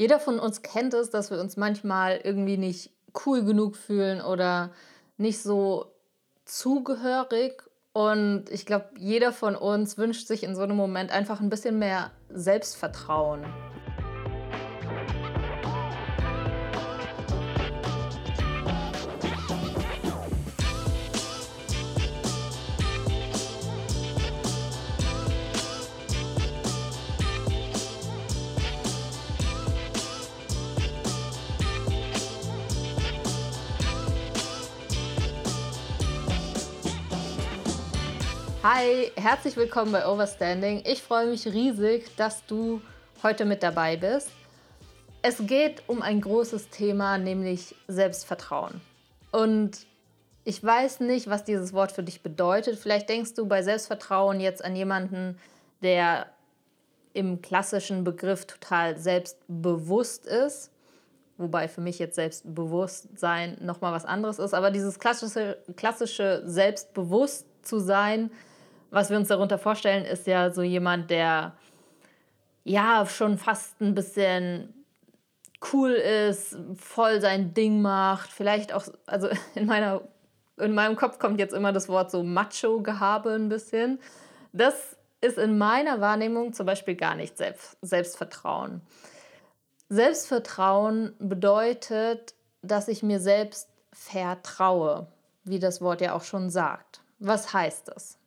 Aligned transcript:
Jeder 0.00 0.18
von 0.18 0.40
uns 0.40 0.62
kennt 0.62 0.94
es, 0.94 1.10
dass 1.10 1.30
wir 1.30 1.38
uns 1.38 1.58
manchmal 1.58 2.22
irgendwie 2.24 2.56
nicht 2.56 2.90
cool 3.26 3.44
genug 3.44 3.76
fühlen 3.76 4.22
oder 4.22 4.70
nicht 5.18 5.42
so 5.42 5.92
zugehörig. 6.46 7.62
Und 7.92 8.46
ich 8.48 8.64
glaube, 8.64 8.86
jeder 8.96 9.30
von 9.30 9.54
uns 9.54 9.98
wünscht 9.98 10.26
sich 10.26 10.42
in 10.42 10.56
so 10.56 10.62
einem 10.62 10.78
Moment 10.78 11.10
einfach 11.10 11.42
ein 11.42 11.50
bisschen 11.50 11.78
mehr 11.78 12.12
Selbstvertrauen. 12.30 13.44
Hi, 38.62 39.10
herzlich 39.16 39.56
willkommen 39.56 39.90
bei 39.90 40.06
Overstanding. 40.06 40.82
Ich 40.84 41.00
freue 41.02 41.28
mich 41.28 41.46
riesig, 41.46 42.14
dass 42.16 42.44
du 42.44 42.82
heute 43.22 43.46
mit 43.46 43.62
dabei 43.62 43.96
bist. 43.96 44.30
Es 45.22 45.38
geht 45.46 45.82
um 45.86 46.02
ein 46.02 46.20
großes 46.20 46.68
Thema, 46.68 47.16
nämlich 47.16 47.74
Selbstvertrauen. 47.88 48.82
Und 49.32 49.86
ich 50.44 50.62
weiß 50.62 51.00
nicht, 51.00 51.30
was 51.30 51.44
dieses 51.44 51.72
Wort 51.72 51.90
für 51.90 52.02
dich 52.02 52.20
bedeutet. 52.20 52.78
Vielleicht 52.78 53.08
denkst 53.08 53.32
du 53.32 53.46
bei 53.46 53.62
Selbstvertrauen 53.62 54.40
jetzt 54.40 54.62
an 54.62 54.76
jemanden, 54.76 55.38
der 55.80 56.26
im 57.14 57.40
klassischen 57.40 58.04
Begriff 58.04 58.44
total 58.44 58.98
selbstbewusst 58.98 60.26
ist. 60.26 60.70
Wobei 61.38 61.66
für 61.66 61.80
mich 61.80 61.98
jetzt 61.98 62.16
Selbstbewusstsein 62.16 63.56
nochmal 63.62 63.94
was 63.94 64.04
anderes 64.04 64.38
ist. 64.38 64.52
Aber 64.52 64.70
dieses 64.70 64.98
klassische, 64.98 65.56
klassische 65.76 66.42
Selbstbewusst 66.44 67.46
zu 67.62 67.78
sein, 67.78 68.30
was 68.90 69.10
wir 69.10 69.16
uns 69.16 69.28
darunter 69.28 69.58
vorstellen, 69.58 70.04
ist 70.04 70.26
ja 70.26 70.50
so 70.50 70.62
jemand, 70.62 71.10
der 71.10 71.54
ja 72.64 73.06
schon 73.06 73.38
fast 73.38 73.80
ein 73.80 73.94
bisschen 73.94 74.74
cool 75.72 75.90
ist, 75.90 76.56
voll 76.76 77.20
sein 77.20 77.54
Ding 77.54 77.82
macht, 77.82 78.30
vielleicht 78.30 78.72
auch, 78.72 78.84
also 79.06 79.28
in 79.54 79.66
meiner, 79.66 80.02
in 80.56 80.74
meinem 80.74 80.96
Kopf 80.96 81.18
kommt 81.18 81.38
jetzt 81.38 81.54
immer 81.54 81.72
das 81.72 81.88
Wort 81.88 82.10
so 82.10 82.22
Macho-Gehabe 82.22 83.32
ein 83.32 83.48
bisschen. 83.48 84.00
Das 84.52 84.96
ist 85.20 85.38
in 85.38 85.58
meiner 85.58 86.00
Wahrnehmung 86.00 86.52
zum 86.52 86.66
Beispiel 86.66 86.96
gar 86.96 87.14
nicht 87.14 87.36
Selbst, 87.36 87.76
Selbstvertrauen. 87.82 88.80
Selbstvertrauen 89.88 91.14
bedeutet, 91.18 92.34
dass 92.62 92.88
ich 92.88 93.02
mir 93.02 93.20
selbst 93.20 93.68
vertraue, 93.92 95.08
wie 95.44 95.58
das 95.58 95.80
Wort 95.80 96.00
ja 96.00 96.14
auch 96.14 96.22
schon 96.22 96.48
sagt. 96.48 97.00
Was 97.18 97.52
heißt 97.52 97.88
das? 97.88 98.19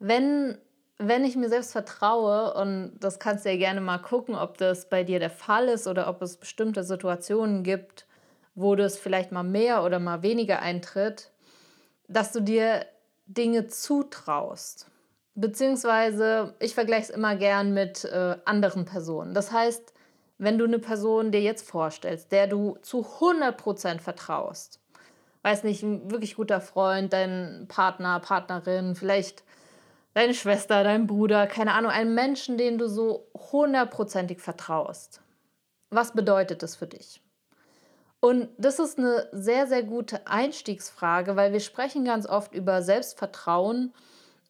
Wenn, 0.00 0.58
wenn 0.98 1.24
ich 1.24 1.36
mir 1.36 1.48
selbst 1.48 1.72
vertraue, 1.72 2.54
und 2.54 2.98
das 2.98 3.18
kannst 3.18 3.44
du 3.44 3.50
ja 3.50 3.56
gerne 3.56 3.80
mal 3.80 3.98
gucken, 3.98 4.34
ob 4.34 4.58
das 4.58 4.88
bei 4.88 5.04
dir 5.04 5.20
der 5.20 5.30
Fall 5.30 5.68
ist 5.68 5.86
oder 5.86 6.08
ob 6.08 6.20
es 6.22 6.38
bestimmte 6.38 6.82
Situationen 6.82 7.62
gibt, 7.62 8.06
wo 8.54 8.74
das 8.74 8.98
vielleicht 8.98 9.30
mal 9.30 9.44
mehr 9.44 9.84
oder 9.84 10.00
mal 10.00 10.22
weniger 10.22 10.60
eintritt, 10.60 11.30
dass 12.08 12.32
du 12.32 12.40
dir 12.40 12.86
Dinge 13.26 13.68
zutraust. 13.68 14.86
Beziehungsweise, 15.36 16.54
ich 16.58 16.74
vergleiche 16.74 17.04
es 17.04 17.10
immer 17.10 17.36
gern 17.36 17.72
mit 17.72 18.04
äh, 18.04 18.36
anderen 18.44 18.84
Personen. 18.84 19.34
Das 19.34 19.52
heißt, 19.52 19.94
wenn 20.38 20.58
du 20.58 20.64
eine 20.64 20.78
Person 20.78 21.30
dir 21.30 21.40
jetzt 21.40 21.68
vorstellst, 21.68 22.32
der 22.32 22.46
du 22.46 22.76
zu 22.82 23.06
100% 23.20 24.00
vertraust, 24.00 24.80
weiß 25.42 25.64
nicht, 25.64 25.82
ein 25.82 26.10
wirklich 26.10 26.34
guter 26.34 26.60
Freund, 26.60 27.12
dein 27.12 27.66
Partner, 27.68 28.20
Partnerin, 28.20 28.96
vielleicht 28.96 29.44
deine 30.14 30.34
Schwester, 30.34 30.84
dein 30.84 31.06
Bruder, 31.06 31.46
keine 31.46 31.72
Ahnung, 31.72 31.90
einen 31.90 32.14
Menschen, 32.14 32.58
den 32.58 32.78
du 32.78 32.88
so 32.88 33.28
hundertprozentig 33.52 34.40
vertraust. 34.40 35.20
Was 35.90 36.12
bedeutet 36.12 36.62
das 36.62 36.76
für 36.76 36.86
dich? 36.86 37.22
Und 38.20 38.48
das 38.58 38.78
ist 38.78 38.98
eine 38.98 39.28
sehr, 39.32 39.66
sehr 39.66 39.82
gute 39.82 40.26
Einstiegsfrage, 40.26 41.36
weil 41.36 41.52
wir 41.52 41.60
sprechen 41.60 42.04
ganz 42.04 42.26
oft 42.26 42.54
über 42.54 42.82
Selbstvertrauen 42.82 43.94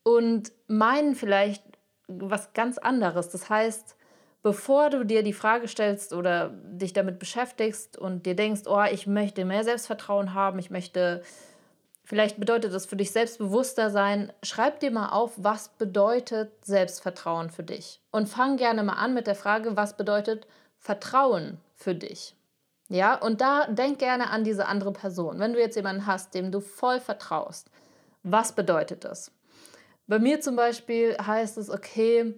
und 0.03 0.51
meinen 0.67 1.15
vielleicht 1.15 1.63
was 2.09 2.53
ganz 2.53 2.79
anderes. 2.79 3.29
Das 3.29 3.49
heißt, 3.49 3.97
bevor 4.43 4.91
du 4.91 5.05
dir 5.05 5.23
die 5.23 5.33
Frage 5.33 5.69
stellst 5.69 6.13
oder 6.13 6.51
dich 6.65 6.93
damit 6.93 7.21
beschäftigst 7.21 7.97
und 7.97 8.27
dir 8.27 8.35
denkst, 8.35 8.63
oh, 8.67 8.83
ich 8.91 9.07
möchte 9.07 9.45
mehr 9.45 9.63
Selbstvertrauen 9.63 10.35
haben, 10.35 10.59
ich 10.59 10.71
möchte 10.71 11.23
Vielleicht 12.11 12.41
bedeutet 12.41 12.75
das 12.75 12.87
für 12.87 12.97
dich 12.97 13.13
selbstbewusster 13.13 13.89
sein. 13.89 14.33
Schreib 14.43 14.81
dir 14.81 14.91
mal 14.91 15.11
auf, 15.11 15.31
was 15.37 15.69
bedeutet 15.69 16.51
Selbstvertrauen 16.65 17.51
für 17.51 17.63
dich. 17.63 18.01
Und 18.11 18.29
fang 18.29 18.57
gerne 18.57 18.83
mal 18.83 18.95
an 18.95 19.15
mit 19.15 19.29
der 19.29 19.37
Frage, 19.37 19.77
was 19.77 19.97
bedeutet 19.97 20.49
Vertrauen 20.81 21.59
für 21.77 21.95
dich? 21.95 22.35
Ja, 22.89 23.15
und 23.15 23.41
da 23.41 23.69
denk 23.69 24.01
gerne 24.01 24.31
an 24.31 24.43
diese 24.43 24.67
andere 24.67 24.93
Person. 24.93 25.39
Wenn 25.39 25.53
du 25.53 25.61
jetzt 25.61 25.77
jemanden 25.77 26.05
hast, 26.05 26.35
dem 26.35 26.51
du 26.51 26.59
voll 26.59 26.99
vertraust, 26.99 27.71
was 28.25 28.57
bedeutet 28.57 29.05
das? 29.05 29.31
Bei 30.09 30.19
mir 30.19 30.41
zum 30.41 30.57
Beispiel 30.57 31.17
heißt 31.17 31.59
es, 31.59 31.71
okay, 31.71 32.35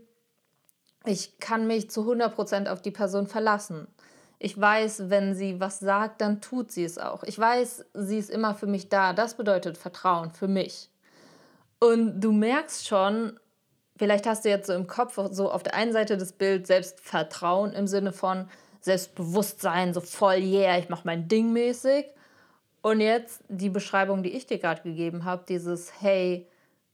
ich 1.06 1.38
kann 1.38 1.66
mich 1.66 1.88
zu 1.88 2.02
100% 2.02 2.68
auf 2.68 2.82
die 2.82 2.90
Person 2.90 3.26
verlassen. 3.26 3.88
Ich 4.44 4.60
weiß, 4.60 5.08
wenn 5.08 5.36
sie 5.36 5.60
was 5.60 5.78
sagt, 5.78 6.20
dann 6.20 6.40
tut 6.40 6.72
sie 6.72 6.82
es 6.82 6.98
auch. 6.98 7.22
Ich 7.22 7.38
weiß, 7.38 7.84
sie 7.94 8.18
ist 8.18 8.28
immer 8.28 8.56
für 8.56 8.66
mich 8.66 8.88
da. 8.88 9.12
Das 9.12 9.36
bedeutet 9.36 9.78
Vertrauen 9.78 10.32
für 10.32 10.48
mich. 10.48 10.90
Und 11.78 12.20
du 12.20 12.32
merkst 12.32 12.88
schon, 12.88 13.38
vielleicht 13.96 14.26
hast 14.26 14.44
du 14.44 14.48
jetzt 14.48 14.66
so 14.66 14.72
im 14.72 14.88
Kopf 14.88 15.16
so 15.30 15.48
auf 15.48 15.62
der 15.62 15.74
einen 15.74 15.92
Seite 15.92 16.16
das 16.16 16.32
Bild 16.32 16.66
Selbstvertrauen 16.66 17.72
im 17.72 17.86
Sinne 17.86 18.12
von 18.12 18.48
Selbstbewusstsein, 18.80 19.94
so 19.94 20.00
voll, 20.00 20.38
yeah, 20.38 20.76
ich 20.76 20.88
mache 20.88 21.02
mein 21.04 21.28
Ding 21.28 21.52
mäßig. 21.52 22.06
Und 22.80 23.00
jetzt 23.00 23.44
die 23.46 23.70
Beschreibung, 23.70 24.24
die 24.24 24.32
ich 24.32 24.48
dir 24.48 24.58
gerade 24.58 24.82
gegeben 24.82 25.24
habe, 25.24 25.44
dieses 25.48 26.00
Hey, 26.00 26.48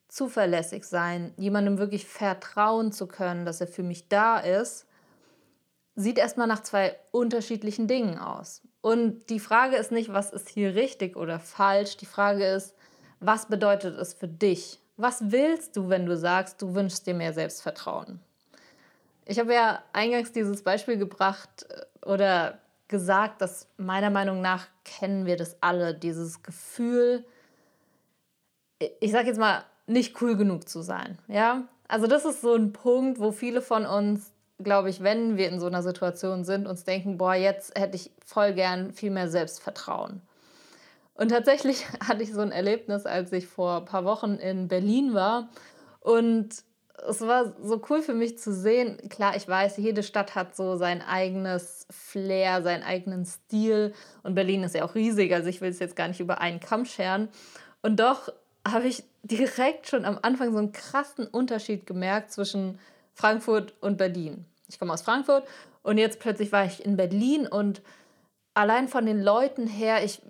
zuverlässig 0.09 0.84
sein, 0.84 1.32
jemandem 1.38 1.78
wirklich 1.78 2.06
vertrauen 2.06 2.92
zu 2.92 3.06
können, 3.06 3.47
dass 3.47 3.62
er 3.62 3.69
für 3.69 3.82
mich 3.82 4.09
da 4.09 4.38
ist 4.38 4.84
sieht 5.98 6.16
erstmal 6.16 6.47
nach 6.47 6.62
zwei 6.62 6.97
unterschiedlichen 7.10 7.88
Dingen 7.88 8.19
aus. 8.19 8.62
Und 8.81 9.31
die 9.31 9.41
Frage 9.41 9.75
ist 9.75 9.91
nicht, 9.91 10.12
was 10.12 10.31
ist 10.31 10.48
hier 10.48 10.76
richtig 10.76 11.16
oder 11.16 11.41
falsch. 11.41 11.97
Die 11.97 12.06
Frage 12.06 12.47
ist, 12.47 12.72
was 13.19 13.47
bedeutet 13.47 13.98
es 13.98 14.14
für 14.14 14.28
dich? 14.28 14.78
Was 14.97 15.32
willst 15.32 15.76
du, 15.76 15.88
wenn 15.88 16.06
du 16.06 16.16
sagst, 16.16 16.62
du 16.62 16.76
wünschst 16.76 17.04
dir 17.09 17.14
mehr 17.14 17.32
Selbstvertrauen? 17.32 18.20
Ich 19.26 19.41
habe 19.41 19.53
ja 19.53 19.82
eingangs 19.92 20.31
dieses 20.31 20.62
Beispiel 20.62 20.98
gebracht 20.98 21.66
äh, 21.69 22.09
oder 22.09 22.60
gesagt, 22.86 23.42
dass 23.42 23.66
meiner 23.76 24.10
Meinung 24.10 24.41
nach 24.41 24.69
kennen 24.84 25.26
wir 25.26 25.36
das 25.36 25.60
alle, 25.60 25.94
dieses 25.94 26.44
Gefühl, 26.44 27.25
ich 29.00 29.10
sage 29.10 29.26
jetzt 29.26 29.38
mal, 29.38 29.65
nicht 29.88 30.22
cool 30.22 30.36
genug 30.36 30.69
zu 30.69 30.80
sein. 30.80 31.19
Ja, 31.26 31.65
also 31.88 32.06
das 32.06 32.25
ist 32.25 32.41
so 32.41 32.54
ein 32.54 32.72
Punkt, 32.72 33.19
wo 33.19 33.32
viele 33.32 33.62
von 33.62 33.84
uns 33.84 34.32
glaube 34.59 34.91
ich, 34.91 35.03
wenn 35.03 35.37
wir 35.37 35.49
in 35.49 35.61
so 35.61 35.67
einer 35.67 35.83
Situation 35.83 36.45
sind, 36.45 36.67
uns 36.67 36.85
denken, 36.85 37.19
boah, 37.19 37.35
jetzt 37.35 37.79
hätte 37.79 37.97
ich 37.97 38.11
voll 38.25 38.53
gern 38.53 38.93
viel 38.93 39.11
mehr 39.11 39.29
Selbstvertrauen. 39.29 40.23
Und 41.15 41.29
tatsächlich 41.29 41.87
hatte 42.09 42.23
ich 42.23 42.33
so 42.33 42.41
ein 42.41 42.53
Erlebnis, 42.53 43.07
als 43.07 43.33
ich 43.33 43.47
vor 43.47 43.79
ein 43.79 43.85
paar 43.85 44.05
Wochen 44.05 44.35
in 44.35 44.69
Berlin 44.69 45.15
war. 45.15 45.49
Und 46.01 46.51
es 47.07 47.21
war 47.21 47.55
so 47.63 47.81
cool 47.91 48.03
für 48.03 48.15
mich 48.15 48.39
zu 48.39 48.53
sehen. 48.53 48.99
Klar, 49.09 49.37
ich 49.37 49.47
weiß, 49.47 49.77
jede 49.77 50.03
Stadt 50.03 50.35
hat 50.35 50.57
so 50.57 50.77
sein 50.77 51.03
eigenes 51.03 51.87
Flair, 51.91 52.63
seinen 52.63 52.83
eigenen 52.83 53.25
Stil. 53.25 53.95
Und 54.22 54.34
Berlin 54.34 54.65
ist 54.65 54.75
ja 54.75 54.84
auch 54.84 54.95
riesig, 54.95 55.33
also 55.33 55.49
ich 55.49 55.61
will 55.61 55.71
es 55.71 55.78
jetzt 55.78 55.97
gar 55.97 56.09
nicht 56.09 56.21
über 56.21 56.41
einen 56.41 56.61
Kamm 56.61 56.84
scheren. 56.84 57.28
Und 57.83 58.01
doch 58.01 58.33
habe 58.66 58.89
ich 58.89 59.04
direkt 59.22 59.89
schon 59.89 60.04
am 60.04 60.19
Anfang 60.22 60.53
so 60.53 60.59
einen 60.59 60.72
krassen 60.72 61.27
Unterschied 61.27 61.87
gemerkt 61.87 62.33
zwischen 62.33 62.78
Frankfurt 63.18 63.74
und 63.80 63.98
Berlin. 63.98 64.44
Ich 64.68 64.78
komme 64.78 64.92
aus 64.92 65.03
Frankfurt 65.03 65.44
und 65.82 65.98
jetzt 65.98 66.20
plötzlich 66.20 66.53
war 66.53 66.65
ich 66.65 66.84
in 66.84 66.97
Berlin 66.97 67.48
und 67.48 67.82
allein 68.54 68.86
von 68.86 69.06
den 69.06 69.20
Leuten 69.20 69.66
her, 69.66 70.04
ich, 70.04 70.22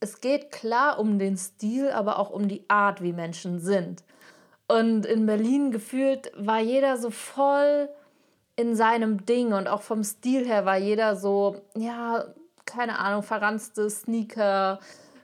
es 0.00 0.22
geht 0.22 0.50
klar 0.50 0.98
um 0.98 1.18
den 1.18 1.36
Stil, 1.36 1.90
aber 1.90 2.18
auch 2.18 2.30
um 2.30 2.48
die 2.48 2.64
Art, 2.68 3.02
wie 3.02 3.12
Menschen 3.12 3.60
sind. 3.60 4.02
Und 4.66 5.04
in 5.04 5.26
Berlin 5.26 5.70
gefühlt 5.70 6.32
war 6.34 6.58
jeder 6.58 6.96
so 6.96 7.10
voll 7.10 7.90
in 8.56 8.74
seinem 8.74 9.26
Ding 9.26 9.52
und 9.52 9.68
auch 9.68 9.82
vom 9.82 10.02
Stil 10.02 10.46
her 10.46 10.64
war 10.64 10.78
jeder 10.78 11.16
so, 11.16 11.60
ja, 11.74 12.24
keine 12.64 12.98
Ahnung, 12.98 13.24
verranzte 13.24 13.90
Sneaker, 13.90 14.80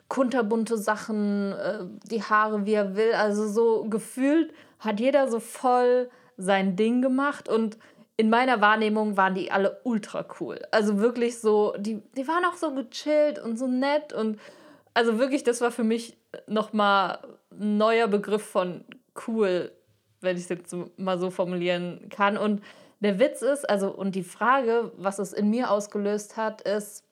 kunterbunte 0.08 0.76
Sachen, 0.76 1.52
äh, 1.52 1.78
die 2.10 2.22
Haare, 2.22 2.66
wie 2.66 2.74
er 2.74 2.96
will. 2.96 3.14
Also 3.14 3.48
so 3.48 3.84
gefühlt 3.88 4.52
hat 4.78 5.00
jeder 5.00 5.30
so 5.30 5.40
voll 5.40 6.10
sein 6.36 6.76
Ding 6.76 7.02
gemacht 7.02 7.48
und 7.48 7.78
in 8.16 8.30
meiner 8.30 8.60
Wahrnehmung 8.60 9.16
waren 9.16 9.34
die 9.34 9.50
alle 9.50 9.80
ultra 9.84 10.24
cool. 10.40 10.60
Also 10.70 10.98
wirklich 10.98 11.38
so, 11.38 11.74
die, 11.78 12.02
die 12.16 12.28
waren 12.28 12.44
auch 12.44 12.56
so 12.56 12.74
gechillt 12.74 13.38
und 13.38 13.58
so 13.58 13.66
nett 13.66 14.12
und 14.12 14.38
also 14.94 15.18
wirklich, 15.18 15.42
das 15.42 15.60
war 15.60 15.70
für 15.70 15.84
mich 15.84 16.16
nochmal 16.46 17.18
ein 17.50 17.78
neuer 17.78 18.08
Begriff 18.08 18.42
von 18.42 18.84
cool, 19.26 19.72
wenn 20.20 20.36
ich 20.36 20.44
es 20.44 20.48
jetzt 20.48 20.74
mal 20.96 21.18
so 21.18 21.30
formulieren 21.30 22.08
kann. 22.10 22.36
Und 22.36 22.62
der 23.00 23.18
Witz 23.18 23.42
ist, 23.42 23.68
also, 23.68 23.90
und 23.90 24.14
die 24.14 24.22
Frage, 24.22 24.92
was 24.96 25.18
es 25.18 25.32
in 25.32 25.50
mir 25.50 25.70
ausgelöst 25.70 26.36
hat, 26.36 26.62
ist, 26.62 27.04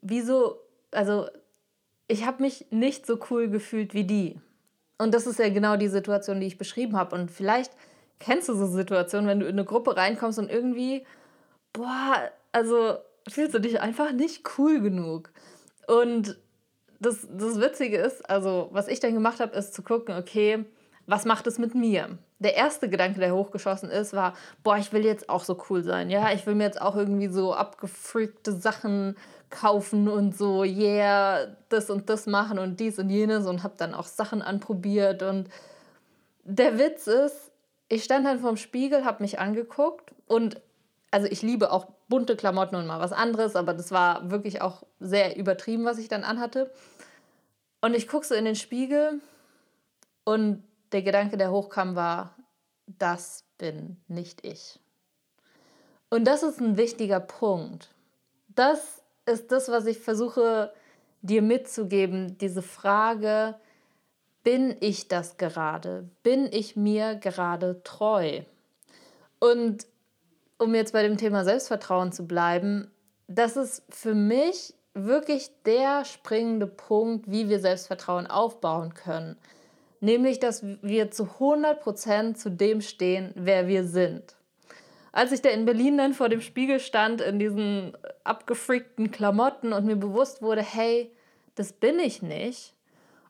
wieso, 0.00 0.60
also, 0.90 1.26
ich 2.08 2.26
habe 2.26 2.42
mich 2.42 2.66
nicht 2.70 3.06
so 3.06 3.18
cool 3.30 3.48
gefühlt 3.48 3.94
wie 3.94 4.04
die. 4.04 4.40
Und 5.02 5.12
das 5.12 5.26
ist 5.26 5.40
ja 5.40 5.48
genau 5.48 5.76
die 5.76 5.88
Situation, 5.88 6.38
die 6.40 6.46
ich 6.46 6.58
beschrieben 6.58 6.96
habe. 6.96 7.16
Und 7.16 7.28
vielleicht 7.28 7.72
kennst 8.20 8.48
du 8.48 8.54
so 8.54 8.66
Situationen, 8.66 9.26
wenn 9.26 9.40
du 9.40 9.46
in 9.46 9.58
eine 9.58 9.64
Gruppe 9.64 9.96
reinkommst 9.96 10.38
und 10.38 10.48
irgendwie, 10.48 11.04
boah, 11.72 12.30
also 12.52 12.98
fühlst 13.28 13.52
du 13.52 13.58
dich 13.58 13.80
einfach 13.80 14.12
nicht 14.12 14.48
cool 14.56 14.80
genug. 14.80 15.32
Und 15.88 16.38
das, 17.00 17.26
das 17.28 17.60
Witzige 17.60 17.96
ist, 17.96 18.28
also 18.30 18.68
was 18.70 18.86
ich 18.86 19.00
dann 19.00 19.12
gemacht 19.12 19.40
habe, 19.40 19.56
ist 19.56 19.74
zu 19.74 19.82
gucken, 19.82 20.16
okay, 20.16 20.64
was 21.06 21.24
macht 21.24 21.48
es 21.48 21.58
mit 21.58 21.74
mir? 21.74 22.16
Der 22.42 22.56
erste 22.56 22.88
Gedanke, 22.88 23.20
der 23.20 23.34
hochgeschossen 23.34 23.88
ist, 23.88 24.14
war, 24.14 24.34
boah, 24.62 24.76
ich 24.76 24.92
will 24.92 25.04
jetzt 25.04 25.28
auch 25.28 25.44
so 25.44 25.62
cool 25.70 25.82
sein. 25.82 26.10
Ja, 26.10 26.32
ich 26.32 26.44
will 26.46 26.54
mir 26.54 26.64
jetzt 26.64 26.80
auch 26.80 26.96
irgendwie 26.96 27.28
so 27.28 27.54
abgefreakte 27.54 28.52
Sachen 28.52 29.16
kaufen 29.50 30.08
und 30.08 30.36
so, 30.36 30.64
yeah, 30.64 31.46
das 31.68 31.90
und 31.90 32.08
das 32.10 32.26
machen 32.26 32.58
und 32.58 32.80
dies 32.80 32.98
und 32.98 33.10
jenes 33.10 33.46
und 33.46 33.62
habe 33.62 33.74
dann 33.76 33.94
auch 33.94 34.06
Sachen 34.06 34.42
anprobiert. 34.42 35.22
Und 35.22 35.48
der 36.42 36.78
Witz 36.78 37.06
ist, 37.06 37.52
ich 37.88 38.02
stand 38.02 38.26
dann 38.26 38.40
vorm 38.40 38.56
Spiegel, 38.56 39.04
habe 39.04 39.22
mich 39.22 39.38
angeguckt 39.38 40.12
und 40.26 40.60
also 41.12 41.28
ich 41.28 41.42
liebe 41.42 41.70
auch 41.70 41.86
bunte 42.08 42.36
Klamotten 42.36 42.74
und 42.74 42.86
mal 42.86 43.00
was 43.00 43.12
anderes, 43.12 43.54
aber 43.54 43.74
das 43.74 43.92
war 43.92 44.30
wirklich 44.30 44.62
auch 44.62 44.82
sehr 44.98 45.36
übertrieben, 45.36 45.84
was 45.84 45.98
ich 45.98 46.08
dann 46.08 46.24
anhatte. 46.24 46.72
Und 47.82 47.94
ich 47.94 48.08
gucke 48.08 48.26
so 48.26 48.34
in 48.34 48.46
den 48.46 48.56
Spiegel 48.56 49.20
und 50.24 50.64
der 50.92 51.02
Gedanke, 51.02 51.36
der 51.36 51.50
hochkam, 51.50 51.96
war, 51.96 52.36
das 52.86 53.44
bin 53.58 53.96
nicht 54.08 54.44
ich. 54.44 54.78
Und 56.10 56.24
das 56.26 56.42
ist 56.42 56.60
ein 56.60 56.76
wichtiger 56.76 57.20
Punkt. 57.20 57.88
Das 58.48 59.02
ist 59.26 59.50
das, 59.50 59.70
was 59.70 59.86
ich 59.86 59.98
versuche 59.98 60.72
dir 61.22 61.42
mitzugeben, 61.42 62.36
diese 62.38 62.62
Frage, 62.62 63.54
bin 64.42 64.76
ich 64.80 65.08
das 65.08 65.36
gerade? 65.36 66.08
Bin 66.22 66.48
ich 66.52 66.76
mir 66.76 67.14
gerade 67.14 67.82
treu? 67.84 68.42
Und 69.38 69.86
um 70.58 70.74
jetzt 70.74 70.92
bei 70.92 71.02
dem 71.02 71.16
Thema 71.16 71.44
Selbstvertrauen 71.44 72.12
zu 72.12 72.26
bleiben, 72.26 72.90
das 73.28 73.56
ist 73.56 73.82
für 73.88 74.14
mich 74.14 74.74
wirklich 74.94 75.50
der 75.64 76.04
springende 76.04 76.66
Punkt, 76.66 77.30
wie 77.30 77.48
wir 77.48 77.60
Selbstvertrauen 77.60 78.26
aufbauen 78.26 78.94
können. 78.94 79.36
Nämlich, 80.02 80.40
dass 80.40 80.64
wir 80.82 81.10
zu 81.10 81.24
100% 81.38 82.34
zu 82.34 82.50
dem 82.50 82.80
stehen, 82.80 83.30
wer 83.36 83.68
wir 83.68 83.84
sind. 83.84 84.34
Als 85.12 85.30
ich 85.30 85.42
da 85.42 85.50
in 85.50 85.64
Berlin 85.64 85.96
dann 85.96 86.12
vor 86.12 86.28
dem 86.28 86.40
Spiegel 86.40 86.80
stand, 86.80 87.20
in 87.20 87.38
diesen 87.38 87.96
abgefreakten 88.24 89.10
Klamotten 89.10 89.72
und 89.72 89.86
mir 89.86 89.96
bewusst 89.96 90.42
wurde, 90.42 90.62
hey, 90.62 91.12
das 91.54 91.72
bin 91.72 91.98
ich 91.98 92.20
nicht, 92.20 92.74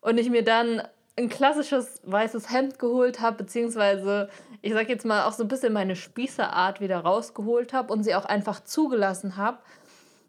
und 0.01 0.19
ich 0.19 0.29
mir 0.29 0.45
dann 0.45 0.83
ein 1.19 1.29
klassisches 1.29 2.01
weißes 2.05 2.51
Hemd 2.51 2.79
geholt 2.79 3.21
habe, 3.21 3.37
beziehungsweise 3.37 4.29
ich 4.63 4.73
sag 4.73 4.89
jetzt 4.89 5.05
mal 5.05 5.25
auch 5.25 5.33
so 5.33 5.45
ein 5.45 5.49
bisschen 5.49 5.73
meine 5.73 5.97
Spießerart 5.97 6.81
wieder 6.81 7.01
rausgeholt 7.01 7.73
habe 7.73 7.93
und 7.93 8.03
sie 8.03 8.15
auch 8.15 8.25
einfach 8.25 8.65
zugelassen 8.65 9.37
habe, 9.37 9.59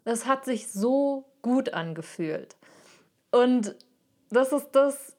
das 0.04 0.26
hat 0.26 0.44
sich 0.44 0.70
so 0.70 1.24
gut 1.42 1.72
angefühlt. 1.72 2.56
Und 3.30 3.76
das 4.30 4.52
ist 4.52 4.70
das, 4.72 5.13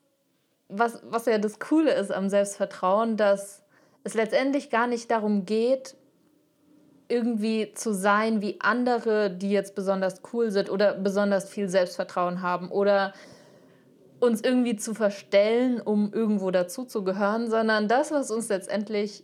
was, 0.70 1.00
was 1.04 1.26
ja 1.26 1.38
das 1.38 1.60
Coole 1.60 1.94
ist 1.94 2.12
am 2.12 2.30
Selbstvertrauen, 2.30 3.18
dass 3.18 3.64
es 4.04 4.14
letztendlich 4.14 4.70
gar 4.70 4.88
nicht 4.88 5.10
darum 5.12 5.46
geht, 5.46 5.96
irgendwie 7.08 7.72
zu 7.74 7.94
sein 7.94 8.42
wie 8.42 8.60
andere, 8.62 9.30
die 9.30 9.52
jetzt 9.52 9.76
besonders 9.76 10.22
cool 10.34 10.52
sind 10.52 10.70
oder 10.70 10.94
besonders 10.96 11.50
viel 11.50 11.70
Selbstvertrauen 11.70 12.42
haben 12.42 12.70
oder 12.70 13.14
uns 14.20 14.42
irgendwie 14.42 14.76
zu 14.76 14.94
verstellen, 14.94 15.82
um 15.82 16.12
irgendwo 16.14 16.50
dazuzugehören, 16.50 17.50
sondern 17.50 17.88
das, 17.88 18.12
was 18.12 18.32
uns 18.32 18.50
letztendlich 18.50 19.24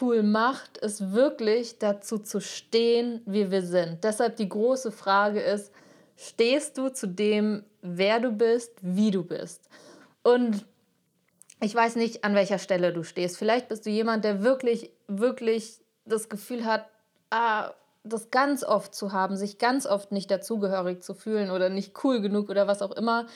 cool 0.00 0.22
macht, 0.22 0.78
ist 0.78 1.12
wirklich 1.12 1.78
dazu 1.78 2.18
zu 2.18 2.40
stehen, 2.40 3.22
wie 3.26 3.50
wir 3.50 3.62
sind. 3.62 4.04
Deshalb 4.04 4.36
die 4.36 4.48
große 4.48 4.92
Frage 4.92 5.40
ist, 5.40 5.72
stehst 6.16 6.78
du 6.78 6.90
zu 6.90 7.08
dem, 7.08 7.64
wer 7.80 8.20
du 8.20 8.30
bist, 8.30 8.72
wie 8.82 9.10
du 9.10 9.24
bist? 9.24 9.68
Und 10.28 10.66
ich 11.60 11.74
weiß 11.74 11.96
nicht, 11.96 12.24
an 12.24 12.34
welcher 12.34 12.58
Stelle 12.58 12.92
du 12.92 13.02
stehst. 13.02 13.38
Vielleicht 13.38 13.68
bist 13.68 13.86
du 13.86 13.90
jemand, 13.90 14.24
der 14.24 14.42
wirklich, 14.42 14.90
wirklich 15.06 15.80
das 16.04 16.28
Gefühl 16.28 16.64
hat, 16.64 16.86
ah, 17.30 17.72
das 18.04 18.30
ganz 18.30 18.62
oft 18.62 18.94
zu 18.94 19.12
haben, 19.12 19.36
sich 19.36 19.58
ganz 19.58 19.86
oft 19.86 20.12
nicht 20.12 20.30
dazugehörig 20.30 21.02
zu 21.02 21.14
fühlen 21.14 21.50
oder 21.50 21.68
nicht 21.68 22.04
cool 22.04 22.20
genug 22.20 22.48
oder 22.50 22.66
was 22.66 22.82
auch 22.82 22.92
immer 22.92 23.26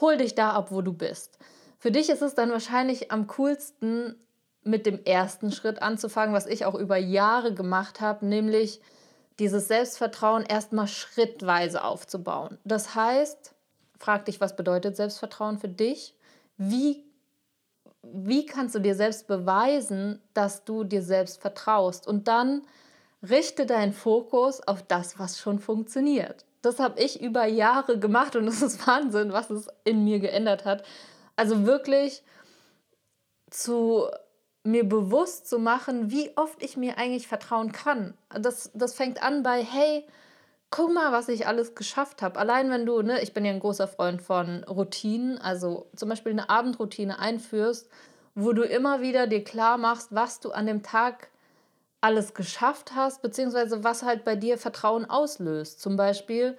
hol 0.00 0.16
dich 0.16 0.34
da 0.34 0.50
ab, 0.50 0.70
wo 0.70 0.82
du 0.82 0.92
bist. 0.92 1.38
Für 1.78 1.90
dich 1.90 2.08
ist 2.08 2.22
es 2.22 2.34
dann 2.34 2.50
wahrscheinlich 2.50 3.10
am 3.10 3.26
coolsten, 3.26 4.16
mit 4.64 4.86
dem 4.86 5.04
ersten 5.04 5.50
Schritt 5.50 5.82
anzufangen, 5.82 6.34
was 6.34 6.46
ich 6.46 6.64
auch 6.64 6.76
über 6.76 6.96
Jahre 6.96 7.52
gemacht 7.52 8.00
habe, 8.00 8.24
nämlich 8.24 8.80
dieses 9.40 9.66
Selbstvertrauen 9.66 10.44
erstmal 10.44 10.86
schrittweise 10.86 11.82
aufzubauen. 11.82 12.58
Das 12.64 12.94
heißt, 12.94 13.51
frag 14.02 14.24
dich, 14.26 14.40
was 14.40 14.56
bedeutet 14.56 14.96
Selbstvertrauen 14.96 15.58
für 15.58 15.68
dich? 15.68 16.14
Wie, 16.56 17.04
wie 18.02 18.46
kannst 18.46 18.74
du 18.74 18.78
dir 18.78 18.94
selbst 18.94 19.26
beweisen, 19.26 20.20
dass 20.34 20.64
du 20.64 20.84
dir 20.84 21.02
selbst 21.02 21.40
vertraust? 21.40 22.06
Und 22.06 22.28
dann 22.28 22.62
richte 23.22 23.66
deinen 23.66 23.92
Fokus 23.92 24.60
auf 24.66 24.82
das, 24.82 25.18
was 25.18 25.38
schon 25.38 25.58
funktioniert 25.58 26.44
das 26.62 26.78
habe 26.78 27.00
ich 27.00 27.20
über 27.20 27.44
Jahre 27.44 27.98
gemacht 27.98 28.36
und 28.36 28.48
es 28.48 28.62
ist 28.62 28.86
Wahnsinn, 28.86 29.32
was 29.32 29.50
es 29.50 29.68
in 29.84 30.04
mir 30.04 30.20
geändert 30.20 30.64
hat. 30.64 30.84
Also 31.36 31.66
wirklich 31.66 32.22
zu 33.50 34.08
mir 34.64 34.88
bewusst 34.88 35.48
zu 35.48 35.58
machen, 35.58 36.10
wie 36.10 36.30
oft 36.36 36.62
ich 36.62 36.76
mir 36.76 36.96
eigentlich 36.96 37.26
vertrauen 37.26 37.72
kann. 37.72 38.14
Das, 38.30 38.70
das 38.74 38.94
fängt 38.94 39.20
an 39.22 39.42
bei, 39.42 39.62
hey, 39.64 40.06
guck 40.72 40.92
mal, 40.92 41.12
was 41.12 41.28
ich 41.28 41.46
alles 41.46 41.76
geschafft 41.76 42.22
habe. 42.22 42.40
Allein 42.40 42.70
wenn 42.70 42.86
du, 42.86 43.02
ne, 43.02 43.22
ich 43.22 43.32
bin 43.32 43.44
ja 43.44 43.52
ein 43.52 43.60
großer 43.60 43.86
Freund 43.86 44.22
von 44.22 44.64
Routinen, 44.64 45.38
also 45.38 45.86
zum 45.94 46.08
Beispiel 46.08 46.32
eine 46.32 46.48
Abendroutine 46.48 47.20
einführst, 47.20 47.88
wo 48.34 48.52
du 48.52 48.62
immer 48.62 49.02
wieder 49.02 49.28
dir 49.28 49.44
klar 49.44 49.78
machst, 49.78 50.08
was 50.10 50.40
du 50.40 50.50
an 50.50 50.66
dem 50.66 50.82
Tag 50.82 51.28
alles 52.00 52.34
geschafft 52.34 52.92
hast, 52.96 53.22
beziehungsweise 53.22 53.84
was 53.84 54.02
halt 54.02 54.24
bei 54.24 54.34
dir 54.34 54.58
Vertrauen 54.58 55.04
auslöst. 55.04 55.80
Zum 55.80 55.96
Beispiel, 55.96 56.56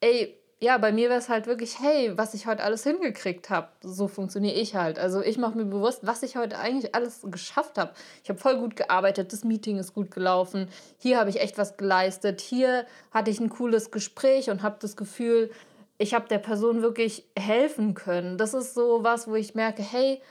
ey, 0.00 0.36
ja, 0.64 0.78
bei 0.78 0.92
mir 0.92 1.10
wäre 1.10 1.18
es 1.18 1.28
halt 1.28 1.46
wirklich, 1.46 1.78
hey, 1.78 2.16
was 2.16 2.32
ich 2.32 2.46
heute 2.46 2.62
alles 2.62 2.84
hingekriegt 2.84 3.50
habe, 3.50 3.68
so 3.82 4.08
funktioniere 4.08 4.54
ich 4.54 4.74
halt. 4.74 4.98
Also 4.98 5.20
ich 5.20 5.36
mache 5.36 5.58
mir 5.58 5.66
bewusst, 5.66 6.06
was 6.06 6.22
ich 6.22 6.36
heute 6.36 6.58
eigentlich 6.58 6.94
alles 6.94 7.20
geschafft 7.24 7.76
habe. 7.76 7.92
Ich 8.22 8.30
habe 8.30 8.40
voll 8.40 8.58
gut 8.58 8.74
gearbeitet, 8.74 9.34
das 9.34 9.44
Meeting 9.44 9.78
ist 9.78 9.92
gut 9.92 10.10
gelaufen, 10.10 10.70
hier 10.96 11.18
habe 11.20 11.28
ich 11.28 11.42
echt 11.42 11.58
was 11.58 11.76
geleistet, 11.76 12.40
hier 12.40 12.86
hatte 13.10 13.30
ich 13.30 13.40
ein 13.40 13.50
cooles 13.50 13.90
Gespräch 13.90 14.48
und 14.48 14.62
habe 14.62 14.76
das 14.80 14.96
Gefühl, 14.96 15.50
ich 15.98 16.14
habe 16.14 16.28
der 16.28 16.38
Person 16.38 16.80
wirklich 16.80 17.26
helfen 17.38 17.92
können. 17.92 18.38
Das 18.38 18.54
ist 18.54 18.72
so 18.72 19.04
was, 19.04 19.28
wo 19.28 19.34
ich 19.34 19.54
merke, 19.54 19.82
hey, 19.82 20.22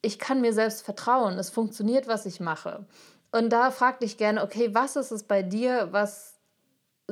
ich 0.00 0.18
kann 0.18 0.40
mir 0.40 0.54
selbst 0.54 0.82
vertrauen, 0.82 1.38
es 1.38 1.50
funktioniert, 1.50 2.08
was 2.08 2.24
ich 2.24 2.40
mache. 2.40 2.86
Und 3.32 3.50
da 3.50 3.70
frag 3.70 4.00
dich 4.00 4.16
gerne, 4.16 4.42
okay, 4.42 4.70
was 4.72 4.96
ist 4.96 5.10
es 5.10 5.24
bei 5.24 5.42
dir, 5.42 5.88
was 5.90 6.39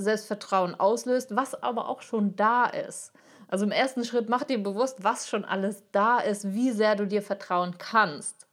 Selbstvertrauen 0.01 0.79
auslöst, 0.79 1.35
was 1.35 1.61
aber 1.63 1.89
auch 1.89 2.03
schon 2.03 2.37
da 2.37 2.67
ist? 2.67 3.13
Also 3.49 3.65
im 3.65 3.73
ersten 3.73 4.05
Schritt 4.05 4.29
mach 4.29 4.45
dir 4.45 4.63
bewusst, 4.63 5.03
was 5.03 5.29
schon 5.29 5.45
alles 5.45 5.83
da 5.93 6.19
ist, 6.19 6.53
wie 6.53 6.71
sehr 6.71 6.97
du 6.97 7.07
dir 7.07 7.23
vertrauen 7.23 7.77
kannst. 7.79 8.47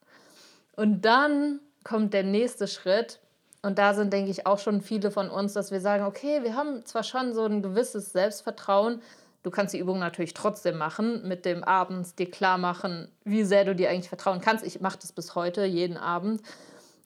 Und 0.76 1.04
dann 1.04 1.60
kommt 1.84 2.14
der 2.14 2.24
nächste 2.24 2.68
Schritt. 2.68 3.20
Und 3.62 3.80
da 3.80 3.94
sind, 3.94 4.14
denke 4.14 4.32
ich, 4.32 4.46
auch 4.46 4.60
schon 4.60 4.82
viele 4.82 5.12
von 5.12 5.30
uns, 5.30 5.54
dass 5.54 5.72
wir 5.72 5.82
sagen, 5.82 6.06
okay, 6.06 6.44
wir 6.44 6.56
haben 6.56 6.86
zwar 6.86 7.04
schon 7.04 7.34
so 7.34 7.46
ein 7.46 7.62
gewisses 7.62 8.12
Selbstvertrauen, 8.12 9.02
du 9.44 9.52
kannst 9.52 9.74
die 9.74 9.80
Übung 9.80 10.00
natürlich 10.00 10.34
trotzdem 10.34 10.78
machen, 10.78 11.28
mit 11.28 11.46
dem 11.46 11.64
abends 11.64 12.16
dir 12.16 12.30
klar 12.30 12.58
machen, 12.58 13.10
wie 13.24 13.44
sehr 13.44 13.66
du 13.66 13.76
dir 13.76 13.90
eigentlich 13.90 14.10
vertrauen 14.10 14.40
kannst. 14.40 14.66
Ich 14.66 14.82
mache 14.82 15.00
das 15.02 15.12
bis 15.12 15.36
heute, 15.36 15.66
jeden 15.66 15.98
Abend. 15.98 16.42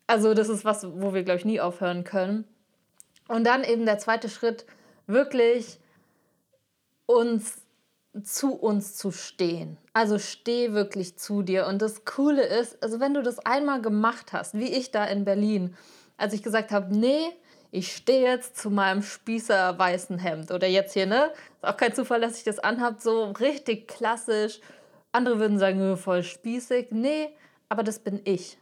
Also 0.06 0.34
das 0.34 0.50
ist 0.50 0.66
was, 0.66 0.86
wo 1.00 1.14
wir, 1.14 1.24
glaube 1.24 1.40
ich, 1.40 1.46
nie 1.46 1.62
aufhören 1.62 2.04
können. 2.04 2.46
Und 3.30 3.46
dann 3.46 3.64
eben 3.64 3.86
der 3.86 4.00
zweite 4.00 4.28
Schritt, 4.28 4.66
wirklich 5.08 5.80
uns 7.06 7.62
zu 8.24 8.54
uns 8.54 8.96
zu 8.96 9.12
stehen. 9.12 9.78
Also 9.94 10.18
steh 10.18 10.74
wirklich 10.74 11.18
zu 11.18 11.44
dir. 11.44 11.68
Und 11.68 11.82
das 11.82 12.06
Coole 12.06 12.44
ist, 12.44 12.82
also 12.82 13.00
wenn 13.00 13.14
du 13.14 13.22
das 13.22 13.40
einmal 13.40 13.82
gemacht 13.82 14.34
hast, 14.34 14.56
wie 14.56 14.74
ich 14.74 14.92
da 14.92 15.06
in 15.06 15.26
Berlin, 15.26 15.78
als 16.18 16.34
ich 16.34 16.42
gesagt 16.42 16.72
habe, 16.72 16.94
nee, 16.94 17.30
ich 17.72 17.96
stehe 17.96 18.24
jetzt 18.24 18.58
zu 18.58 18.72
meinem 18.72 19.04
Spießer 19.04 19.78
weißen 19.78 20.18
Hemd. 20.18 20.52
Oder 20.52 20.68
jetzt 20.68 20.94
hier, 20.94 21.06
ne? 21.06 21.32
Ist 21.62 21.70
auch 21.70 21.78
kein 21.78 21.94
Zufall, 21.94 22.22
dass 22.22 22.40
ich 22.40 22.44
das 22.44 22.58
anhabe, 22.58 22.98
so 23.00 23.26
richtig 23.26 23.88
klassisch. 23.88 24.60
Andere 25.12 25.38
würden 25.38 25.60
sagen, 25.60 25.98
voll 25.98 26.24
spießig. 26.24 26.88
Nee, 26.90 27.30
aber 27.70 27.84
das 27.84 28.00
bin 28.00 28.22
ich. 28.24 28.58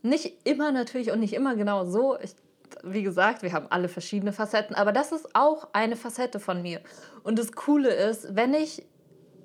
Nicht 0.00 0.46
immer 0.48 0.72
natürlich 0.72 1.10
und 1.10 1.20
nicht 1.20 1.34
immer 1.34 1.56
genau 1.56 1.84
so. 1.84 2.18
Ich, 2.18 2.34
wie 2.82 3.02
gesagt, 3.02 3.42
wir 3.42 3.52
haben 3.52 3.66
alle 3.70 3.88
verschiedene 3.88 4.32
Facetten, 4.32 4.74
aber 4.74 4.92
das 4.92 5.12
ist 5.12 5.34
auch 5.34 5.68
eine 5.72 5.96
Facette 5.96 6.40
von 6.40 6.62
mir. 6.62 6.80
Und 7.22 7.38
das 7.38 7.52
Coole 7.52 7.90
ist, 7.90 8.34
wenn 8.34 8.54
ich 8.54 8.84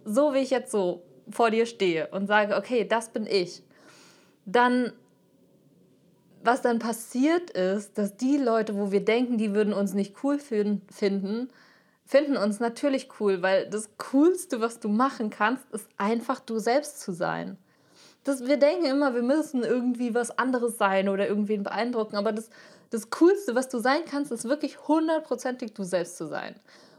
so 0.06 0.34
wie 0.34 0.40
ich 0.40 0.50
jetzt 0.50 0.72
so 0.72 1.04
vor 1.30 1.52
dir 1.52 1.66
stehe 1.66 2.08
und 2.08 2.28
sage, 2.28 2.56
okay, 2.56 2.86
das 2.88 3.10
bin 3.10 3.26
ich, 3.26 3.64
dann 4.46 4.94
was 6.46 6.62
dann 6.62 6.80
passiert 6.80 7.52
ist, 7.52 7.98
dass 7.98 8.18
die 8.18 8.36
Leute, 8.36 8.76
wo 8.76 8.92
wir 8.92 9.04
denken, 9.04 9.38
die 9.38 9.54
würden 9.54 9.74
uns 9.74 9.94
nicht 9.94 10.24
cool 10.24 10.40
finden, 10.40 11.48
finden 12.06 12.38
uns 12.38 12.60
natürlich 12.60 13.08
cool, 13.20 13.42
weil 13.42 13.70
das 13.70 13.92
Coolste, 13.98 14.60
was 14.60 14.82
du 14.82 14.90
machen 14.90 15.30
kannst, 15.30 15.64
ist 15.72 15.88
einfach 15.98 16.42
du 16.42 16.60
selbst 16.60 17.00
zu 17.00 17.14
sein. 17.14 17.58
Das, 18.26 18.46
wir 18.46 18.58
denken 18.58 18.86
immer, 18.86 19.16
wir 19.16 19.22
müssen 19.22 19.64
irgendwie 19.64 20.14
was 20.14 20.38
anderes 20.38 20.78
sein 20.78 21.08
oder 21.08 21.28
irgendwen 21.28 21.64
beeindrucken, 21.64 22.18
aber 22.18 22.34
das, 22.34 22.50
das 22.94 23.10
Coolste, 23.10 23.56
was 23.56 23.70
du 23.70 23.80
sein 23.80 24.04
kannst, 24.10 24.32
ist 24.32 24.48
wirklich 24.48 24.88
hundertprozentig 24.88 25.74
du 25.74 25.84
selbst 25.84 26.18
zu 26.18 26.28
sein. 26.28 26.56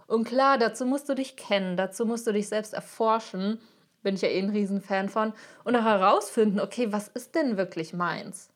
Und 0.07 0.25
klar, 0.25 0.59
dazu 0.59 0.85
musst 0.85 1.09
du 1.09 1.15
dich 1.15 1.37
kennen, 1.37 1.77
dazu 1.77 2.05
musst 2.05 2.27
du 2.27 2.33
dich 2.33 2.49
selbst 2.49 2.75
erforschen, 2.75 3.61
bin 4.03 4.17
ich 4.17 4.23
ja 4.23 4.29
eh 4.29 4.41
ein 4.41 4.51
Riesenfan 4.51 5.09
von, 5.09 5.33
und 5.65 5.77
auch 5.77 5.85
herausfinden, 5.85 6.61
okay, 6.61 6.93
was 6.93 7.09
ist 7.09 7.35
denn 7.35 7.57
wirklich 7.57 7.95
meins? 7.95 8.51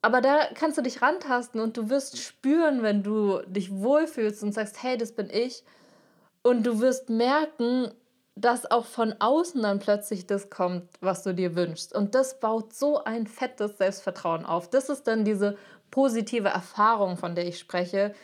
Aber 0.00 0.20
da 0.20 0.48
kannst 0.54 0.78
du 0.78 0.82
dich 0.82 1.02
rantasten 1.02 1.60
und 1.60 1.76
du 1.76 1.90
wirst 1.90 2.18
spüren, 2.18 2.82
wenn 2.82 3.02
du 3.02 3.40
dich 3.46 3.70
wohlfühlst 3.70 4.42
und 4.42 4.52
sagst, 4.52 4.82
hey, 4.82 4.96
das 4.96 5.12
bin 5.12 5.28
ich. 5.30 5.64
Und 6.42 6.64
du 6.64 6.80
wirst 6.80 7.10
merken, 7.10 7.90
dass 8.40 8.70
auch 8.70 8.84
von 8.84 9.14
außen 9.18 9.62
dann 9.62 9.80
plötzlich 9.80 10.26
das 10.26 10.48
kommt, 10.48 10.88
was 11.00 11.24
du 11.24 11.34
dir 11.34 11.56
wünschst. 11.56 11.94
Und 11.94 12.14
das 12.14 12.38
baut 12.38 12.72
so 12.72 13.02
ein 13.02 13.26
fettes 13.26 13.78
Selbstvertrauen 13.78 14.46
auf. 14.46 14.70
Das 14.70 14.88
ist 14.88 15.08
dann 15.08 15.24
diese 15.24 15.56
positive 15.90 16.48
Erfahrung, 16.48 17.16
von 17.16 17.34
der 17.34 17.46
ich 17.46 17.58
spreche, 17.58 18.14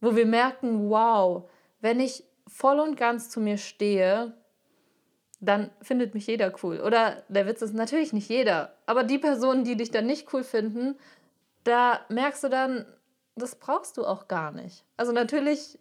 wo 0.00 0.14
wir 0.14 0.26
merken, 0.26 0.90
wow, 0.90 1.48
wenn 1.80 1.98
ich 1.98 2.24
voll 2.46 2.78
und 2.78 2.96
ganz 2.96 3.30
zu 3.30 3.40
mir 3.40 3.58
stehe, 3.58 4.34
dann 5.40 5.70
findet 5.82 6.14
mich 6.14 6.26
jeder 6.26 6.52
cool. 6.62 6.80
Oder 6.80 7.22
der 7.28 7.46
Witz 7.46 7.60
ist 7.62 7.74
natürlich 7.74 8.12
nicht 8.12 8.28
jeder, 8.28 8.74
aber 8.86 9.02
die 9.02 9.18
Personen, 9.18 9.64
die 9.64 9.76
dich 9.76 9.90
dann 9.90 10.06
nicht 10.06 10.32
cool 10.32 10.44
finden, 10.44 10.96
da 11.64 12.00
merkst 12.08 12.44
du 12.44 12.48
dann, 12.48 12.86
das 13.34 13.56
brauchst 13.56 13.96
du 13.96 14.06
auch 14.06 14.28
gar 14.28 14.52
nicht. 14.52 14.84
Also 14.96 15.12
natürlich, 15.12 15.78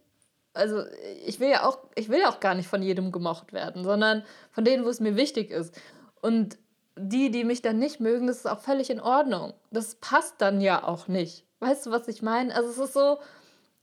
also 0.54 0.84
ich 1.26 1.40
will 1.40 1.50
ja 1.50 1.66
auch, 1.66 1.80
ich 1.96 2.10
will 2.10 2.20
ja 2.20 2.30
auch 2.30 2.40
gar 2.40 2.56
nicht 2.56 2.68
von 2.68 2.82
jedem 2.82 3.12
gemocht 3.12 3.54
werden, 3.54 3.84
sondern 3.84 4.24
von 4.52 4.64
denen, 4.64 4.86
wo 4.86 4.90
es 4.90 5.00
mir 5.00 5.16
wichtig 5.16 5.52
ist. 5.52 5.76
Und 6.22 6.58
die, 6.96 7.32
die 7.32 7.44
mich 7.44 7.62
dann 7.62 7.80
nicht 7.80 8.00
mögen, 8.00 8.28
das 8.28 8.38
ist 8.38 8.48
auch 8.48 8.60
völlig 8.60 8.90
in 8.90 9.00
Ordnung. 9.00 9.54
Das 9.72 9.96
passt 9.96 10.36
dann 10.40 10.62
ja 10.62 10.84
auch 10.84 11.08
nicht. 11.08 11.46
Weißt 11.60 11.86
du, 11.88 11.92
was 11.92 12.08
ich 12.08 12.22
meine? 12.22 12.54
Also 12.56 12.70
es 12.70 12.78
ist 12.78 12.94
so 12.94 13.20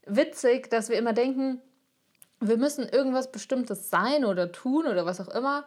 witzig, 0.05 0.69
dass 0.69 0.89
wir 0.89 0.97
immer 0.97 1.13
denken, 1.13 1.61
wir 2.39 2.57
müssen 2.57 2.87
irgendwas 2.87 3.31
Bestimmtes 3.31 3.89
sein 3.89 4.25
oder 4.25 4.51
tun 4.51 4.87
oder 4.87 5.05
was 5.05 5.19
auch 5.19 5.33
immer. 5.33 5.65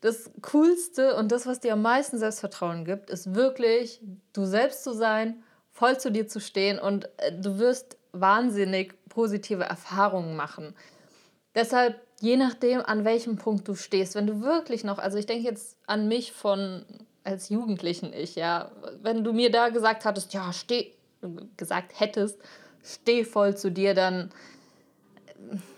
Das 0.00 0.30
Coolste 0.42 1.16
und 1.16 1.32
das, 1.32 1.46
was 1.46 1.60
dir 1.60 1.72
am 1.72 1.82
meisten 1.82 2.18
Selbstvertrauen 2.18 2.84
gibt, 2.84 3.08
ist 3.08 3.34
wirklich 3.34 4.00
du 4.32 4.44
selbst 4.44 4.84
zu 4.84 4.92
sein 4.92 5.42
voll 5.74 5.98
zu 5.98 6.12
dir 6.12 6.28
zu 6.28 6.40
stehen 6.40 6.78
und 6.78 7.08
äh, 7.18 7.32
du 7.32 7.58
wirst 7.58 7.96
wahnsinnig 8.14 8.94
positive 9.08 9.64
Erfahrungen 9.64 10.36
machen. 10.36 10.74
Deshalb, 11.54 12.00
je 12.20 12.36
nachdem, 12.36 12.80
an 12.80 13.04
welchem 13.04 13.36
Punkt 13.36 13.68
du 13.68 13.74
stehst, 13.74 14.14
wenn 14.14 14.26
du 14.26 14.40
wirklich 14.40 14.84
noch, 14.84 14.98
also 14.98 15.18
ich 15.18 15.26
denke 15.26 15.48
jetzt 15.48 15.76
an 15.86 16.08
mich 16.08 16.32
von 16.32 16.84
als 17.24 17.48
Jugendlichen 17.48 18.12
ich, 18.12 18.36
ja, 18.36 18.70
wenn 19.02 19.24
du 19.24 19.32
mir 19.32 19.50
da 19.50 19.70
gesagt 19.70 20.04
hattest, 20.04 20.34
ja, 20.34 20.52
steh, 20.52 20.92
gesagt 21.56 21.98
hättest, 21.98 22.38
steh 22.84 23.24
voll 23.24 23.56
zu 23.56 23.70
dir, 23.70 23.94
dann 23.94 24.30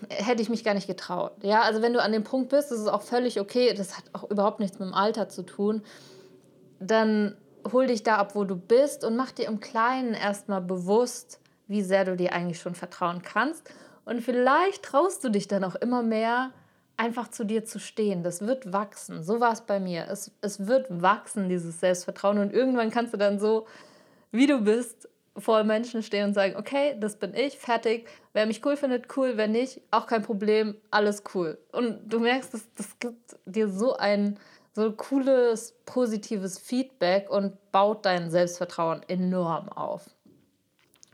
äh, 0.09 0.23
hätte 0.23 0.41
ich 0.41 0.49
mich 0.49 0.65
gar 0.65 0.73
nicht 0.73 0.87
getraut. 0.87 1.31
Ja, 1.43 1.61
also 1.61 1.81
wenn 1.81 1.93
du 1.93 2.01
an 2.01 2.11
dem 2.11 2.25
Punkt 2.25 2.49
bist, 2.49 2.69
das 2.69 2.79
ist 2.79 2.87
auch 2.87 3.01
völlig 3.01 3.39
okay, 3.39 3.73
das 3.73 3.97
hat 3.97 4.03
auch 4.11 4.29
überhaupt 4.29 4.59
nichts 4.59 4.77
mit 4.77 4.89
dem 4.89 4.93
Alter 4.93 5.29
zu 5.29 5.43
tun, 5.43 5.81
dann 6.79 7.37
hol 7.71 7.87
dich 7.87 8.03
da 8.03 8.17
ab, 8.17 8.35
wo 8.35 8.43
du 8.43 8.55
bist 8.55 9.03
und 9.03 9.15
mach 9.15 9.31
dir 9.31 9.47
im 9.47 9.59
Kleinen 9.59 10.13
erstmal 10.13 10.61
bewusst, 10.61 11.39
wie 11.67 11.81
sehr 11.81 12.05
du 12.05 12.15
dir 12.15 12.33
eigentlich 12.33 12.59
schon 12.59 12.75
vertrauen 12.75 13.21
kannst. 13.21 13.69
Und 14.05 14.21
vielleicht 14.21 14.83
traust 14.83 15.23
du 15.23 15.29
dich 15.29 15.47
dann 15.47 15.63
auch 15.63 15.75
immer 15.75 16.01
mehr, 16.01 16.51
einfach 16.95 17.29
zu 17.29 17.45
dir 17.45 17.65
zu 17.65 17.79
stehen. 17.79 18.23
Das 18.23 18.41
wird 18.41 18.73
wachsen. 18.73 19.23
So 19.23 19.39
war 19.39 19.51
es 19.51 19.61
bei 19.61 19.79
mir. 19.79 20.07
Es, 20.09 20.31
es 20.41 20.65
wird 20.65 20.87
wachsen, 20.89 21.49
dieses 21.49 21.79
Selbstvertrauen. 21.79 22.39
Und 22.39 22.53
irgendwann 22.53 22.89
kannst 22.89 23.13
du 23.13 23.17
dann 23.17 23.39
so, 23.39 23.67
wie 24.31 24.47
du 24.47 24.61
bist, 24.61 25.09
vor 25.37 25.63
Menschen 25.63 26.01
stehen 26.01 26.29
und 26.29 26.33
sagen, 26.33 26.55
okay, 26.57 26.95
das 26.99 27.17
bin 27.17 27.35
ich, 27.35 27.59
fertig. 27.59 28.07
Wer 28.33 28.47
mich 28.47 28.65
cool 28.65 28.75
findet, 28.75 29.15
cool. 29.15 29.37
Wenn 29.37 29.51
nicht, 29.51 29.81
auch 29.91 30.07
kein 30.07 30.23
Problem, 30.23 30.75
alles 30.89 31.23
cool. 31.35 31.59
Und 31.71 32.11
du 32.11 32.19
merkst, 32.19 32.53
das, 32.53 32.67
das 32.75 32.97
gibt 32.99 33.35
dir 33.45 33.69
so 33.69 33.95
ein 33.95 34.39
so 34.73 34.91
cooles, 34.91 35.75
positives 35.85 36.59
Feedback 36.59 37.29
und 37.29 37.71
baut 37.71 38.05
dein 38.05 38.29
Selbstvertrauen 38.29 39.01
enorm 39.07 39.69
auf. 39.69 40.05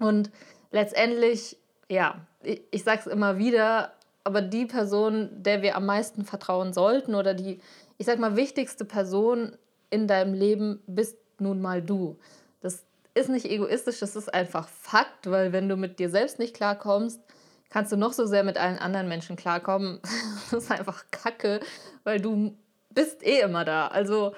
Und 0.04 0.32
letztendlich, 0.72 1.58
ja, 1.88 2.28
ich, 2.44 2.62
ich 2.72 2.84
sage 2.84 3.00
es 3.00 3.08
immer 3.08 3.38
wieder, 3.38 3.94
aber 4.26 4.42
die 4.42 4.66
Person, 4.66 5.30
der 5.32 5.62
wir 5.62 5.78
am 5.78 5.86
meisten 5.86 6.26
vertrauen 6.26 6.74
sollten 6.74 7.16
oder 7.16 7.34
die, 7.34 7.62
ich 7.98 8.06
sag 8.06 8.20
mal, 8.20 8.36
wichtigste 8.36 8.84
Person 8.84 9.56
in 9.90 10.08
deinem 10.08 10.34
Leben 10.34 10.82
bist 10.88 11.18
nun 11.40 11.62
mal 11.62 11.82
du. 11.82 12.18
Das 12.60 12.84
ist 13.14 13.30
nicht 13.30 13.46
egoistisch, 13.46 14.00
das 14.00 14.18
ist 14.18 14.34
einfach 14.34 14.68
Fakt, 14.68 15.32
weil 15.32 15.54
wenn 15.54 15.70
du 15.70 15.78
mit 15.78 16.00
dir 16.00 16.10
selbst 16.10 16.38
nicht 16.38 16.54
klarkommst, 16.54 17.22
kannst 17.70 17.94
du 17.94 17.96
noch 17.96 18.12
so 18.12 18.26
sehr 18.26 18.44
mit 18.44 18.58
allen 18.58 18.80
anderen 18.80 19.08
Menschen 19.08 19.38
klarkommen. 19.38 20.02
Das 20.52 20.66
ist 20.66 20.72
einfach 20.72 21.06
Kacke, 21.10 21.62
weil 22.04 22.20
du 22.20 22.56
bist 22.92 23.26
eh 23.26 23.40
immer 23.40 23.64
da. 23.66 23.88
Also 23.88 24.36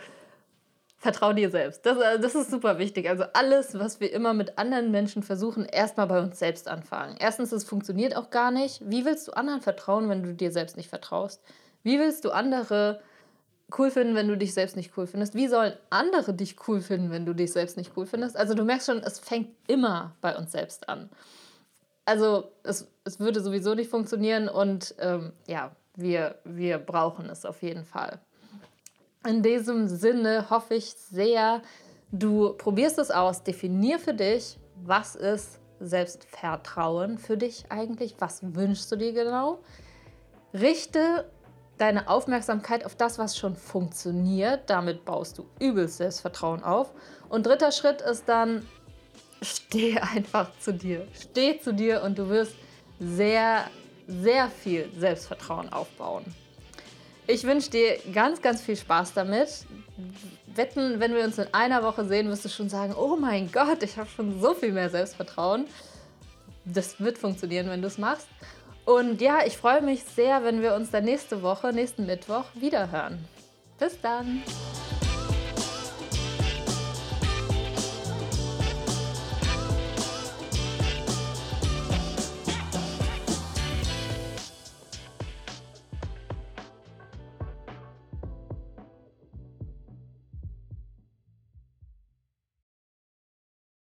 vertrau 1.06 1.34
dir 1.34 1.52
selbst. 1.52 1.86
Das, 1.86 2.00
äh, 2.00 2.20
das 2.20 2.34
ist 2.34 2.50
super 2.50 2.80
wichtig. 2.80 3.08
Also 3.08 3.26
alles, 3.34 3.78
was 3.78 4.00
wir 4.00 4.12
immer 4.12 4.34
mit 4.34 4.58
anderen 4.58 4.90
Menschen 4.90 5.22
versuchen, 5.22 5.64
erstmal 5.64 6.08
bei 6.08 6.20
uns 6.20 6.40
selbst 6.40 6.68
anfangen. 6.68 7.16
Erstens, 7.20 7.52
es 7.52 7.64
funktioniert 7.64 8.16
auch 8.16 8.32
gar 8.32 8.50
nicht. 8.50 8.82
Wie 8.84 9.06
willst 9.06 9.28
du 9.28 9.34
anderen 9.34 9.62
vertrauen, 9.62 10.10
wenn 10.10 10.24
du 10.24 10.34
dir 10.34 10.52
selbst 10.52 10.78
nicht 10.78 10.90
vertraust? 10.90 11.44
Wie 11.84 12.00
willst 12.00 12.26
du 12.26 12.32
andere 12.32 13.02
cool 13.78 13.92
finden, 13.92 14.16
wenn 14.16 14.28
du 14.28 14.36
dich 14.36 14.56
selbst 14.56 14.76
nicht 14.76 14.98
cool 14.98 15.06
findest? 15.06 15.36
Wie 15.36 15.48
sollen 15.48 15.74
andere 15.92 16.34
dich 16.34 16.56
cool 16.68 16.82
finden, 16.82 17.12
wenn 17.12 17.28
du 17.28 17.36
dich 17.36 17.52
selbst 17.54 17.78
nicht 17.78 17.92
cool 17.96 18.08
findest? 18.08 18.36
Also 18.36 18.56
du 18.56 18.64
merkst 18.64 18.88
schon, 18.88 19.04
es 19.04 19.20
fängt 19.20 19.50
immer 19.68 20.16
bei 20.22 20.36
uns 20.36 20.54
selbst 20.54 20.90
an. 20.90 21.12
Also 22.06 22.52
es, 22.64 22.88
es 23.04 23.20
würde 23.20 23.42
sowieso 23.42 23.76
nicht 23.76 23.92
funktionieren 23.92 24.50
und 24.50 24.96
ähm, 24.98 25.34
ja, 25.46 25.72
wir, 25.96 26.40
wir 26.46 26.80
brauchen 26.80 27.30
es 27.30 27.46
auf 27.46 27.62
jeden 27.62 27.86
Fall. 27.86 28.20
In 29.26 29.42
diesem 29.42 29.88
Sinne 29.88 30.50
hoffe 30.50 30.76
ich 30.76 30.92
sehr, 30.92 31.62
du 32.12 32.54
probierst 32.54 33.00
es 33.00 33.10
aus, 33.10 33.44
definier 33.44 33.98
für 33.98 34.14
dich, 34.14 34.60
was 34.84 35.16
ist 35.16 35.60
Selbstvertrauen 35.80 37.18
für 37.18 37.36
dich 37.36 37.66
eigentlich, 37.70 38.16
was 38.20 38.42
wünschst 38.56 38.92
du 38.92 38.96
dir 38.96 39.14
genau. 39.14 39.60
Richte 40.54 41.26
deine 41.78 42.08
Aufmerksamkeit 42.08 42.86
auf 42.86 42.96
das, 42.96 43.18
was 43.18 43.36
schon 43.36 43.56
funktioniert. 43.56 44.70
Damit 44.70 45.06
baust 45.06 45.40
du 45.40 45.46
übelst 45.60 45.98
Selbstvertrauen 45.98 46.64
auf. 46.64 46.94
Und 47.28 47.46
dritter 47.46 47.72
Schritt 47.72 48.02
ist 48.02 48.30
dann, 48.30 48.66
steh 49.42 50.00
einfach 50.00 50.52
zu 50.60 50.74
dir. 50.74 51.08
Steh 51.14 51.60
zu 51.60 51.74
dir 51.74 52.04
und 52.04 52.18
du 52.18 52.30
wirst 52.30 52.54
sehr, 53.00 53.66
sehr 54.08 54.50
viel 54.50 54.90
Selbstvertrauen 54.98 55.74
aufbauen. 55.74 56.24
Ich 57.28 57.44
wünsche 57.44 57.72
dir 57.72 57.98
ganz, 58.14 58.42
ganz 58.42 58.62
viel 58.62 58.76
Spaß 58.76 59.14
damit. 59.14 59.66
Wetten, 60.54 61.00
wenn 61.00 61.14
wir 61.14 61.24
uns 61.24 61.38
in 61.38 61.48
einer 61.54 61.84
Woche 61.84 62.06
sehen, 62.06 62.30
wirst 62.30 62.46
du 62.46 62.50
schon 62.50 62.70
sagen, 62.70 62.94
oh 62.96 63.16
mein 63.16 63.52
Gott, 63.52 63.82
ich 63.84 63.98
habe 63.98 64.10
schon 64.10 64.40
so 64.40 64.54
viel 64.54 64.72
mehr 64.72 64.90
Selbstvertrauen. 64.90 65.66
Das 66.66 67.00
wird 67.00 67.18
funktionieren, 67.18 67.70
wenn 67.70 67.82
du 67.82 67.88
es 67.88 67.98
machst. 67.98 68.28
Und 68.86 69.22
ja, 69.22 69.40
ich 69.46 69.58
freue 69.58 69.82
mich 69.82 70.04
sehr, 70.04 70.44
wenn 70.44 70.62
wir 70.62 70.76
uns 70.76 70.92
dann 70.92 71.06
nächste 71.06 71.42
Woche, 71.42 71.74
nächsten 71.74 72.06
Mittwoch, 72.06 72.46
wiederhören. 72.54 73.26
Bis 73.80 74.00
dann! 74.00 74.44